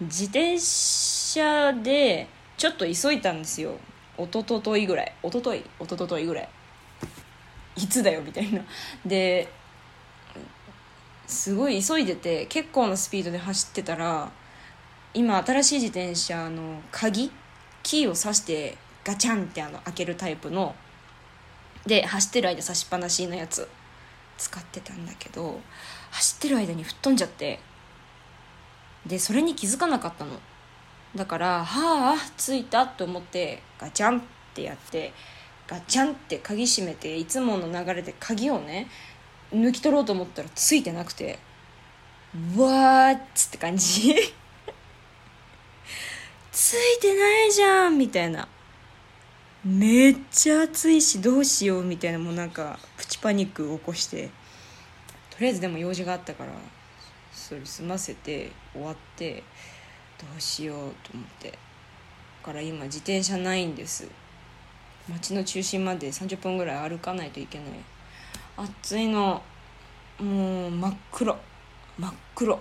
[0.00, 3.78] 自転車でちょっと急いだんですよ。
[4.16, 5.12] 一昨日ぐらい。
[5.22, 5.64] 一昨日？
[5.80, 6.48] 一昨日ぐらい。
[7.76, 8.64] いつだよみたいな。
[9.06, 9.48] で
[11.28, 14.32] すごい急いでて結構なスピードで走ってたら
[15.12, 17.30] 今新しい自転車の鍵
[17.82, 20.74] キーを挿してガチャンってあの開けるタイプの
[21.86, 23.68] で走ってる間差しっぱなしのやつ
[24.38, 25.60] 使ってたんだけど
[26.10, 27.60] 走ってる間に吹っ飛んじゃって
[29.06, 30.32] でそれに気づかなかったの。
[31.16, 34.22] だからはあ着いたと思ってガチャンっ
[34.54, 35.12] てやって
[35.66, 38.88] ガチャンって鍵閉めていつもの流れで鍵をね
[39.52, 41.38] 抜き取ろうと思ったらついてなくて
[42.56, 44.14] わーっつって感じ。
[46.52, 48.46] ついてないじゃんみたいな。
[49.64, 54.30] めっちゃ暑いしどうしようみたいなもうなんかプチパニック起こして。
[55.30, 56.52] とりあえずでも用事があったから
[57.32, 59.42] それ済ませて終わって
[60.18, 61.50] どうしようと思って。
[61.50, 61.56] だ
[62.42, 64.06] から今自転車ないんです。
[65.08, 67.68] 街の中心まで30分ぐらい歩かないといけない。
[68.58, 69.40] 暑いの。
[70.18, 71.36] もう真っ黒。
[71.96, 72.58] 真っ黒。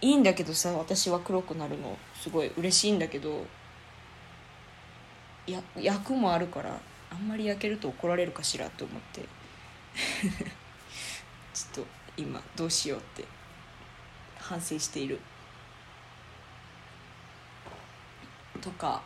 [0.00, 1.98] いいんだけどさ私は黒くなるの。
[2.14, 3.44] すごい嬉しいんだけど。
[5.48, 6.78] や焼くもあるから
[7.10, 9.22] あんまり焼けると怒られるかしらと思って。
[11.52, 13.24] ちょっと今どうしようって。
[14.38, 15.18] 反省している。
[18.60, 19.02] とか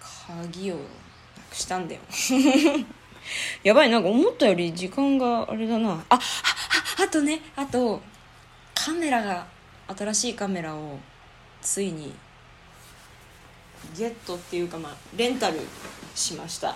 [0.00, 0.78] 鍵を
[1.52, 2.00] したんだよ。
[3.62, 5.90] やばいなんか思ったより時間があれだな。
[5.90, 6.14] ああ
[6.98, 8.00] ああとねあと
[8.74, 9.46] カメラが
[9.96, 10.98] 新しいカメラを
[11.60, 12.14] ついに
[13.96, 15.60] ゲットっていうかまあレンタル
[16.14, 16.68] しました。
[16.68, 16.74] や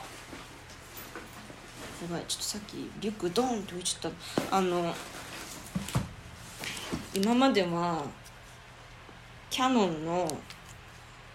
[2.11, 4.13] ばいちょっとさっきリュックドーンって置いちゃっ
[4.49, 4.57] た。
[4.57, 4.95] あの
[7.15, 8.05] 今までは
[9.51, 10.39] キャノンの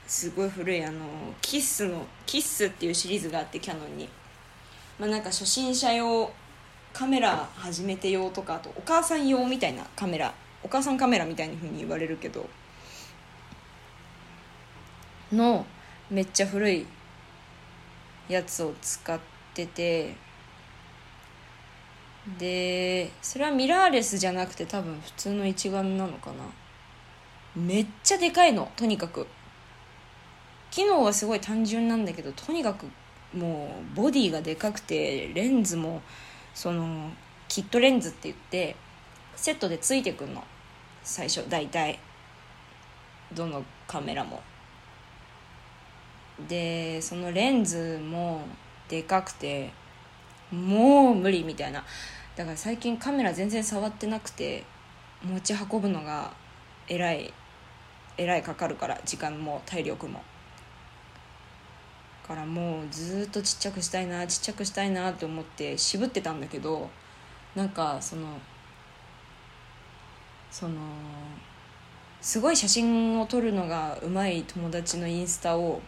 [0.07, 0.99] すごい古いあの
[1.41, 4.09] キッスのキッスっていうシリーズがあってキャノンに。
[4.99, 6.31] まあなんか初心者用
[6.93, 12.47] カメラ始めて用とかあとお母さん用みたいなカメラお母さんカメラみたいな風に言われるけど
[15.33, 15.65] の
[16.09, 16.85] めっちゃ古い
[18.29, 19.19] やつを使っ
[19.53, 20.15] てて
[22.39, 26.35] でそれはミラーレスじゃなくて多分普通の一眼なのかな。
[27.55, 29.27] めっちゃでかいのとにかく。
[30.75, 32.85] 機能はすごい単純なんだけどとにかく
[33.33, 36.01] もうボディがでかくてレンズも
[36.53, 37.11] その
[37.47, 38.75] キットレンズって言って
[39.37, 40.43] セットでついてくんの。
[41.01, 41.97] 最初大体。
[43.33, 44.43] どのカメラも。
[46.49, 48.41] でそのレンズも
[48.89, 49.71] でかくて
[50.51, 51.85] もう無理みたいな。
[52.35, 54.65] だから最近カメラ全然触ってなくて
[55.23, 56.33] 持ち運ぶのが
[56.89, 57.33] えらい
[58.17, 60.21] えらいかかるから時間も体力も。
[62.25, 66.89] からもうずっとちっちゃくしたいなちっちゃくしたいなって思って渋ってたんだけど
[67.55, 68.27] なんかその
[70.49, 70.75] その
[72.21, 75.81] すごい写真を撮るのがうまい友達のインスタを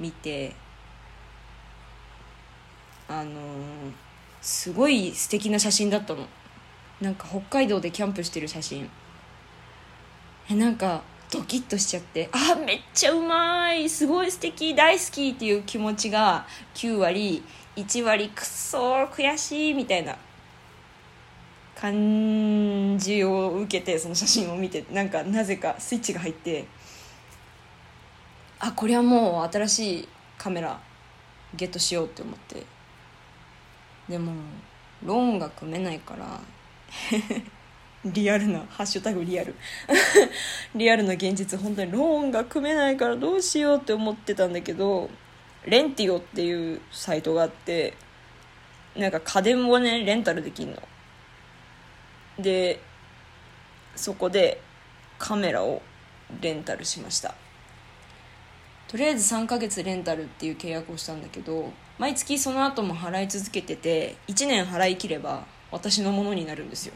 [0.00, 0.56] 見て
[3.06, 3.30] あの
[4.40, 6.26] すごい素敵な写真だったの。
[7.00, 8.88] なんか北海道でキャンプしてる写真。
[10.50, 11.02] えなんか
[11.34, 17.42] ドキッとしちゃってあめっちゃうまいすごい素敵大好きっていう気持ちが9割
[17.74, 20.16] 1割くっそ悔しいみたいな
[21.76, 26.66] 感じを受けてその写真を見てなんかなぜかスイッチが入って
[28.60, 30.80] あこれはもう新しいカメラ
[31.56, 32.64] ゲットしようって思って。
[34.08, 34.32] でも
[35.02, 36.40] ローンが組めないから。
[38.04, 39.54] リアルなハッシュタグリアル。
[40.74, 45.08] リアルな現実本当にローンが組めないからどうしようって思ってたんだけど
[45.64, 47.94] レンティオっていうサイトがあって
[48.94, 50.82] なんか家電をねレンタルできんの。
[52.38, 52.80] で
[53.96, 54.60] そこで
[55.18, 55.80] カメラを
[56.40, 57.34] レンタルしました。
[58.88, 66.94] とりあえず3ヶ月レンタルっていう契約をしたんだけど毎月その後も払い続けてて1年払い切れば私のものになるんですよ。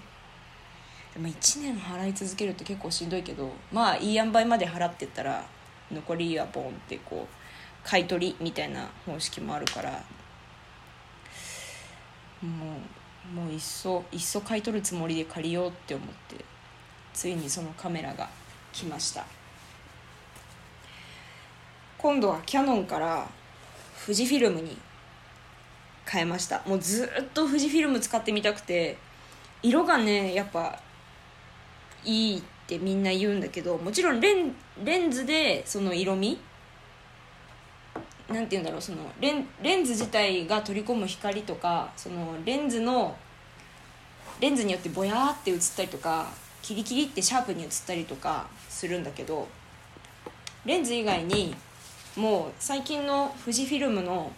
[1.19, 5.45] でも1年払い続けるって結構しんどいけどまあいい塩梅まで払ってったら
[5.91, 7.35] 残りはボンってこう
[7.83, 9.91] 買い取りみたいな方式もあるから
[12.41, 12.77] も
[13.33, 16.45] うもういっそいっそ買い取るつもりで借りようって思って
[17.13, 18.29] ついにそのカメラが
[18.73, 19.27] 来ました。
[21.99, 23.27] 今度はキヤノンから
[24.07, 24.79] 富士フィルムに
[26.07, 26.63] 変えました。
[26.65, 28.97] もうずっと富士フィルム使ってみたくて
[29.65, 30.81] 色がねやっぱ
[32.05, 36.39] いいってみんな言うんだけどもちろんレンレンズでその色味？
[38.29, 43.17] なんて言うんだろうそのレンレンズ自体が取り込む光とかそのレンズの
[44.41, 46.27] レンズによってぼやーって映ったりとか
[46.63, 49.49] キリキリってシャープに映ったりとかするんだけど
[50.67, 51.55] レンズ以外に
[52.17, 54.31] もう最近の富士フィルムの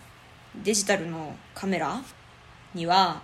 [0.62, 2.00] デジタルのカメラ
[2.74, 3.22] には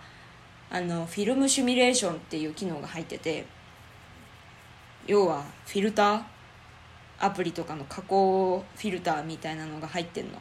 [0.68, 3.46] あのフィルムシミュレーションっていう機能が入ってて
[5.06, 6.22] 要はフィルター
[7.18, 10.40] アプリとかの加工フィルターみたいなのが入ってんの。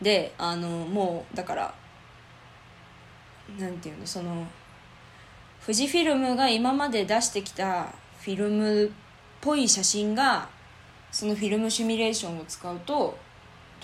[0.00, 1.74] であのもうだから
[3.58, 4.46] なんていうのその
[5.60, 7.86] 富士フィルムが今まで出してきた
[8.20, 8.90] フィルムっ
[9.40, 10.48] ぽい写真が
[11.10, 13.16] そのフィルムシミュレーションを使うと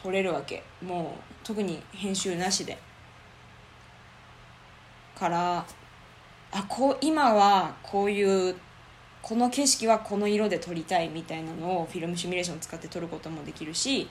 [0.00, 0.62] 撮れるわけ。
[0.82, 2.78] もう特に編集なしで。
[5.18, 5.64] から
[6.56, 8.54] あこう今はこういう
[9.20, 14.08] この景色はこの色で撮りたいみたいなのをフィルムシミュレーション使って撮ることもできるし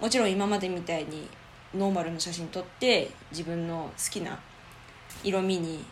[0.00, 1.28] もちろん今までみたいに
[1.74, 4.40] ノーマルの写真撮って自分の好きな
[5.22, 5.84] 色味に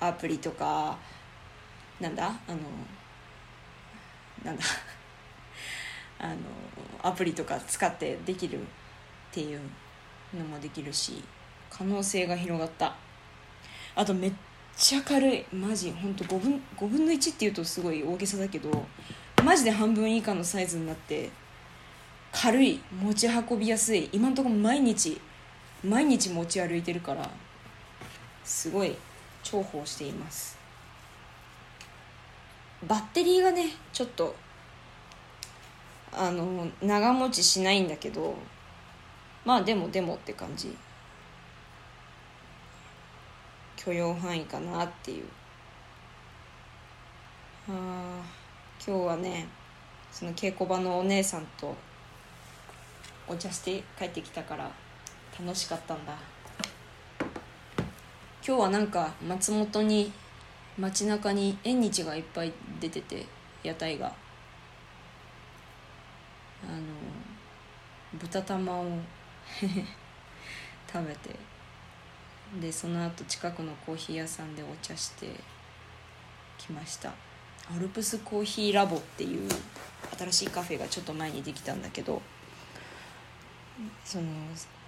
[0.00, 0.98] アプリとか
[2.00, 2.26] なんだ？
[2.26, 2.58] あの
[4.44, 4.64] なんだ？
[6.18, 6.34] あの
[7.02, 8.64] アプリとか使ってできるっ
[9.30, 9.60] ていう
[10.34, 11.22] のもできるし
[11.70, 12.96] 可能性が広がった。
[13.94, 14.32] あとめっ
[14.80, 15.44] ちゃ軽い。
[15.52, 15.90] マジ。
[15.92, 18.86] ほんと5分 ,5 分の1っていうとすごい大げさだけど
[19.44, 21.28] マジで半分以下のサイズになって
[22.32, 25.20] 軽い持ち運びやすい今のとこ毎日
[25.84, 27.28] 毎日持ち歩いてるから
[28.42, 28.96] すごい
[29.44, 30.58] 重宝しています。
[32.88, 34.34] バッテリーがねちょっと
[36.10, 38.34] あの長持ちしないんだけど
[39.44, 40.74] まあでもでもって感じ。
[43.82, 45.24] 許容範囲かなっていう。
[47.68, 48.22] あ
[48.86, 49.48] 今日はね
[50.12, 51.74] その稽古場のお姉さんと
[53.26, 54.70] お茶して帰ってきたから
[55.38, 56.12] 楽しかったんだ。
[58.46, 60.12] 今日はなんか松本に
[60.78, 63.24] 街中に縁日がいっぱい出てて
[63.62, 64.12] 屋台が。
[66.62, 66.82] あの
[68.18, 68.98] 豚玉を
[70.92, 71.49] 食べて。
[72.58, 75.28] でその後近くのコーヒー屋さんでお茶して
[76.58, 77.12] きました。
[77.72, 79.48] アルプスコーヒーラボっていう
[80.18, 82.20] 新しいカフェがちょっと前にできたんだけど
[84.04, 84.24] その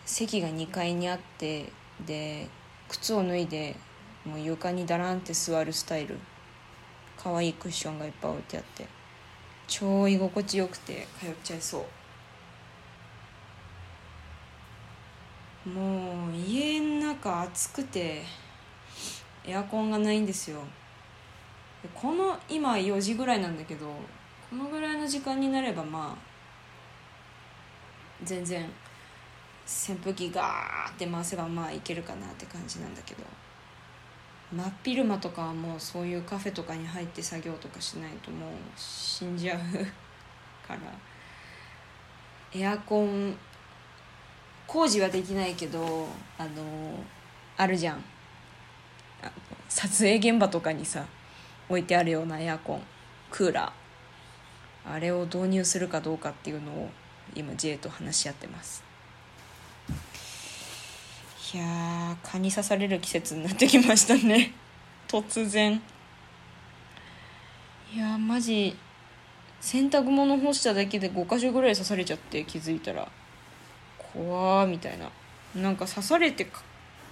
[0.05, 1.71] 席が2階にあって
[2.05, 2.49] で
[2.89, 3.77] 靴を脱いで
[4.25, 6.19] もう床にだらんって座るスタイル。
[7.23, 8.89] 可愛いクッションがいっぱい置いてあって
[9.69, 11.87] 超居心地よくて通っちゃいそ
[15.67, 15.69] う。
[15.69, 18.23] もう家の中暑くて
[19.45, 20.61] エアコンがないんですよ。
[21.95, 23.87] この今4時ぐらいなんだけど
[24.49, 26.33] このぐらいの時間になればまあ
[28.23, 28.71] 全然
[29.67, 33.23] 扇風機ガーって回せばまあいけるかなって感じなんだけど。
[34.55, 39.59] 真っ昼間とかはもうそういうカフェとかに入って作業とかしないともう死んじゃう
[40.69, 40.81] から。
[42.55, 43.35] エアコン
[44.67, 46.07] 工事はできないけど
[46.39, 46.51] あの
[47.57, 48.05] あるじゃん。
[49.69, 51.07] 撮影現場とかにさ
[51.69, 52.83] 置いてあるようなエアコン
[53.31, 54.93] クーラー。
[54.95, 56.91] あれを導入するかどうかっていうのを
[57.35, 58.83] 今 J と話し合ってます。
[61.55, 64.53] いや蚊に刺される季節になってきましたね。
[65.09, 65.81] 突然。
[67.95, 68.77] いやマジ
[69.61, 73.09] 洗濯物干しただけで5箇所ぐらい刺されちゃって気づいたら。
[74.13, 75.11] 怖ーみたいな。
[75.55, 76.63] なんか刺されてか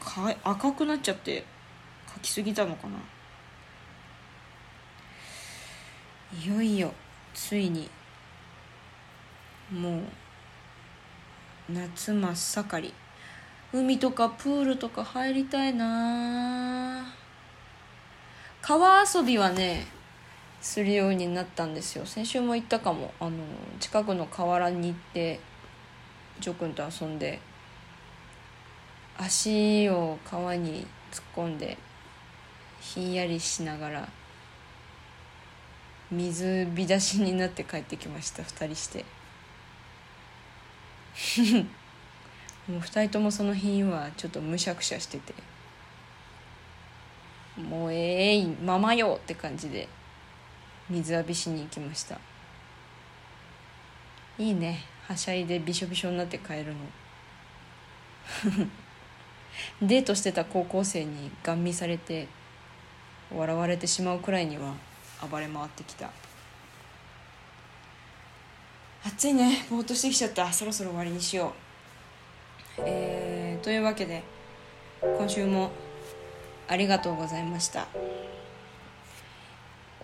[0.00, 1.44] か赤くなっちゃって
[2.16, 2.98] 描きすぎたのかな。
[6.42, 6.92] いよいよ
[7.34, 7.90] ついに
[9.72, 10.02] もう
[11.72, 12.94] 夏真っ盛り。
[13.72, 17.06] 海とかプールとか入りたいな
[18.60, 19.86] 川遊びはね
[20.60, 22.04] するようになったんですよ。
[22.04, 23.14] 先週も行ったかも。
[23.20, 23.32] あの
[23.78, 25.40] 近くの河原に行って
[26.40, 27.38] ジョ君と遊んで
[29.16, 31.76] 足を川に突っ込んで
[32.80, 34.08] ひんやりしながら
[36.10, 39.04] 水浸しになって帰ってきました2人して。
[42.68, 45.34] もう2人ともその日はちょっとむしゃくしゃしてて。
[47.56, 49.88] もうええいままよって感じで
[50.88, 52.18] 水浴びしに行きました。
[54.38, 54.84] いいね。
[55.10, 56.74] はしゃいでびしょびしょになって帰るの。
[59.82, 62.28] デートしてた高校生にガン見されて
[63.34, 64.72] 笑われてしまうくらいには
[65.28, 66.10] 暴れ回ってきた。
[69.04, 69.66] 暑いね。
[69.68, 70.52] ぼーっとしてきちゃった。
[70.52, 71.54] そろそろ終わりにしよ
[72.78, 72.82] う。
[72.86, 74.22] えー、というわけで
[75.02, 75.72] 今週も
[76.68, 77.88] ありがとうございました。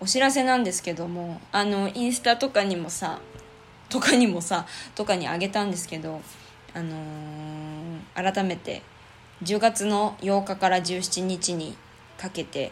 [0.01, 3.21] お知らせなんですけどもあのインスタとかにもさ
[3.89, 4.65] とかにもさ
[4.95, 6.21] とかにあげたんですけど
[6.73, 8.81] あのー、改めて
[9.43, 11.75] 10月の8日から17日に
[12.17, 12.71] かけて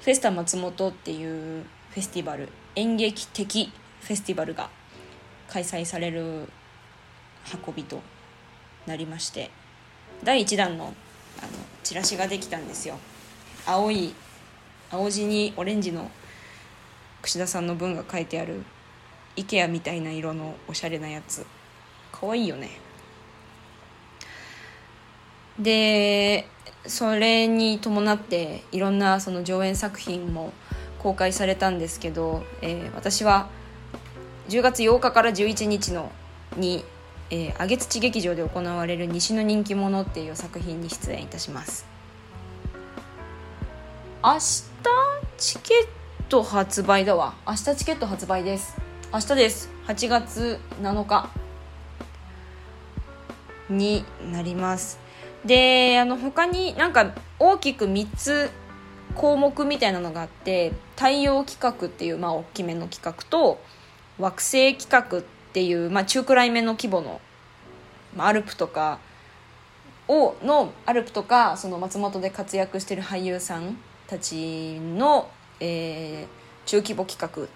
[0.00, 4.68] フェスタ松本っていうフェスティバル演劇的フェスティバルが
[5.48, 6.48] 開催される
[7.66, 8.00] 運びと
[8.86, 9.50] なりまして
[10.22, 10.94] 第1弾の
[11.38, 11.52] あの
[11.82, 12.98] チラシができたんですよ。
[13.66, 14.14] 青い
[14.90, 16.10] 青地にオレンジの
[17.22, 18.62] 串田さんの文が書いてある
[19.36, 21.46] IKEA みたいな色のおしゃれなやつ。
[22.10, 22.70] かわいいよね。
[25.58, 26.48] で
[26.86, 30.52] それに伴っていろんなその上演作品も
[30.98, 33.48] 公開されたんですけど、えー私は
[34.48, 36.10] 10月8日から11日の
[36.56, 36.84] に、
[37.30, 41.86] えー、上土劇場で行われる「西の人気者」っていう作品に出演いたします。
[44.22, 44.64] 明日
[45.38, 45.86] チケッ
[46.28, 47.34] ト発売だわ。
[47.46, 48.81] 明日チケット発売です。
[49.14, 49.68] 明日です。
[49.88, 51.28] 8月7日。
[53.68, 54.98] になります。
[55.44, 58.50] であの他になんか大きく3つ
[59.14, 63.60] 項目みたいなのがあって太陽企画っていうまあ大きめの企画と
[64.18, 67.20] 惑星企画っていうまあ中くらいめの規模の、
[68.16, 68.98] ま、アルプとか
[70.08, 77.48] をのアルプとかその松本で活躍してる俳優さんたちの、えー中規模企画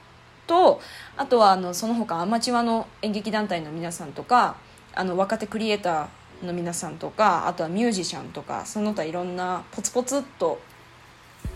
[0.46, 0.80] と
[1.16, 4.56] あとはあのその他アマチュアの演劇団体の皆さんとか
[4.94, 10.60] あの若手クリエイターの皆さんとかあとはミュージシャンとかその他いろんなポツポツっと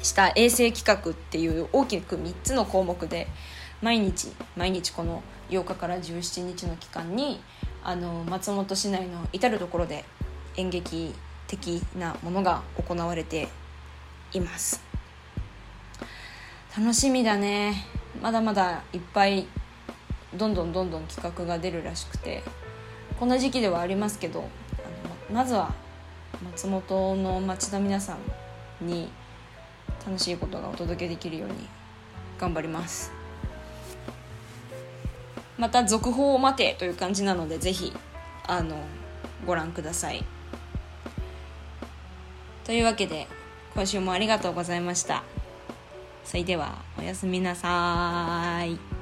[0.02, 3.28] した衛星企画っていう大きく3つの項目で
[3.82, 7.40] 毎日毎日この8日から17日の期間に
[7.82, 10.04] あの松本市内の至る所で
[10.56, 11.14] 演劇
[11.46, 13.48] 的なものが行われて
[14.32, 14.82] います。
[16.76, 17.99] 楽しみだね。
[18.20, 19.46] まだまだいっぱい
[20.34, 22.42] どんどんどんどん企画が出るらしくて
[23.18, 25.72] こんな時期ではありますけどあのまずは
[26.44, 28.16] 松本の町の皆さ
[28.82, 29.10] んに
[30.06, 31.68] 楽しいことがお届けできるように
[32.38, 33.12] 頑張ります。
[35.58, 37.92] また続報を待てという感じなのでぜひ
[38.46, 38.76] あの
[39.46, 40.24] ご覧ください。
[42.64, 43.28] というわけで
[43.74, 45.22] 今週もありがとうございました。
[46.24, 48.99] それではおやすみなさい。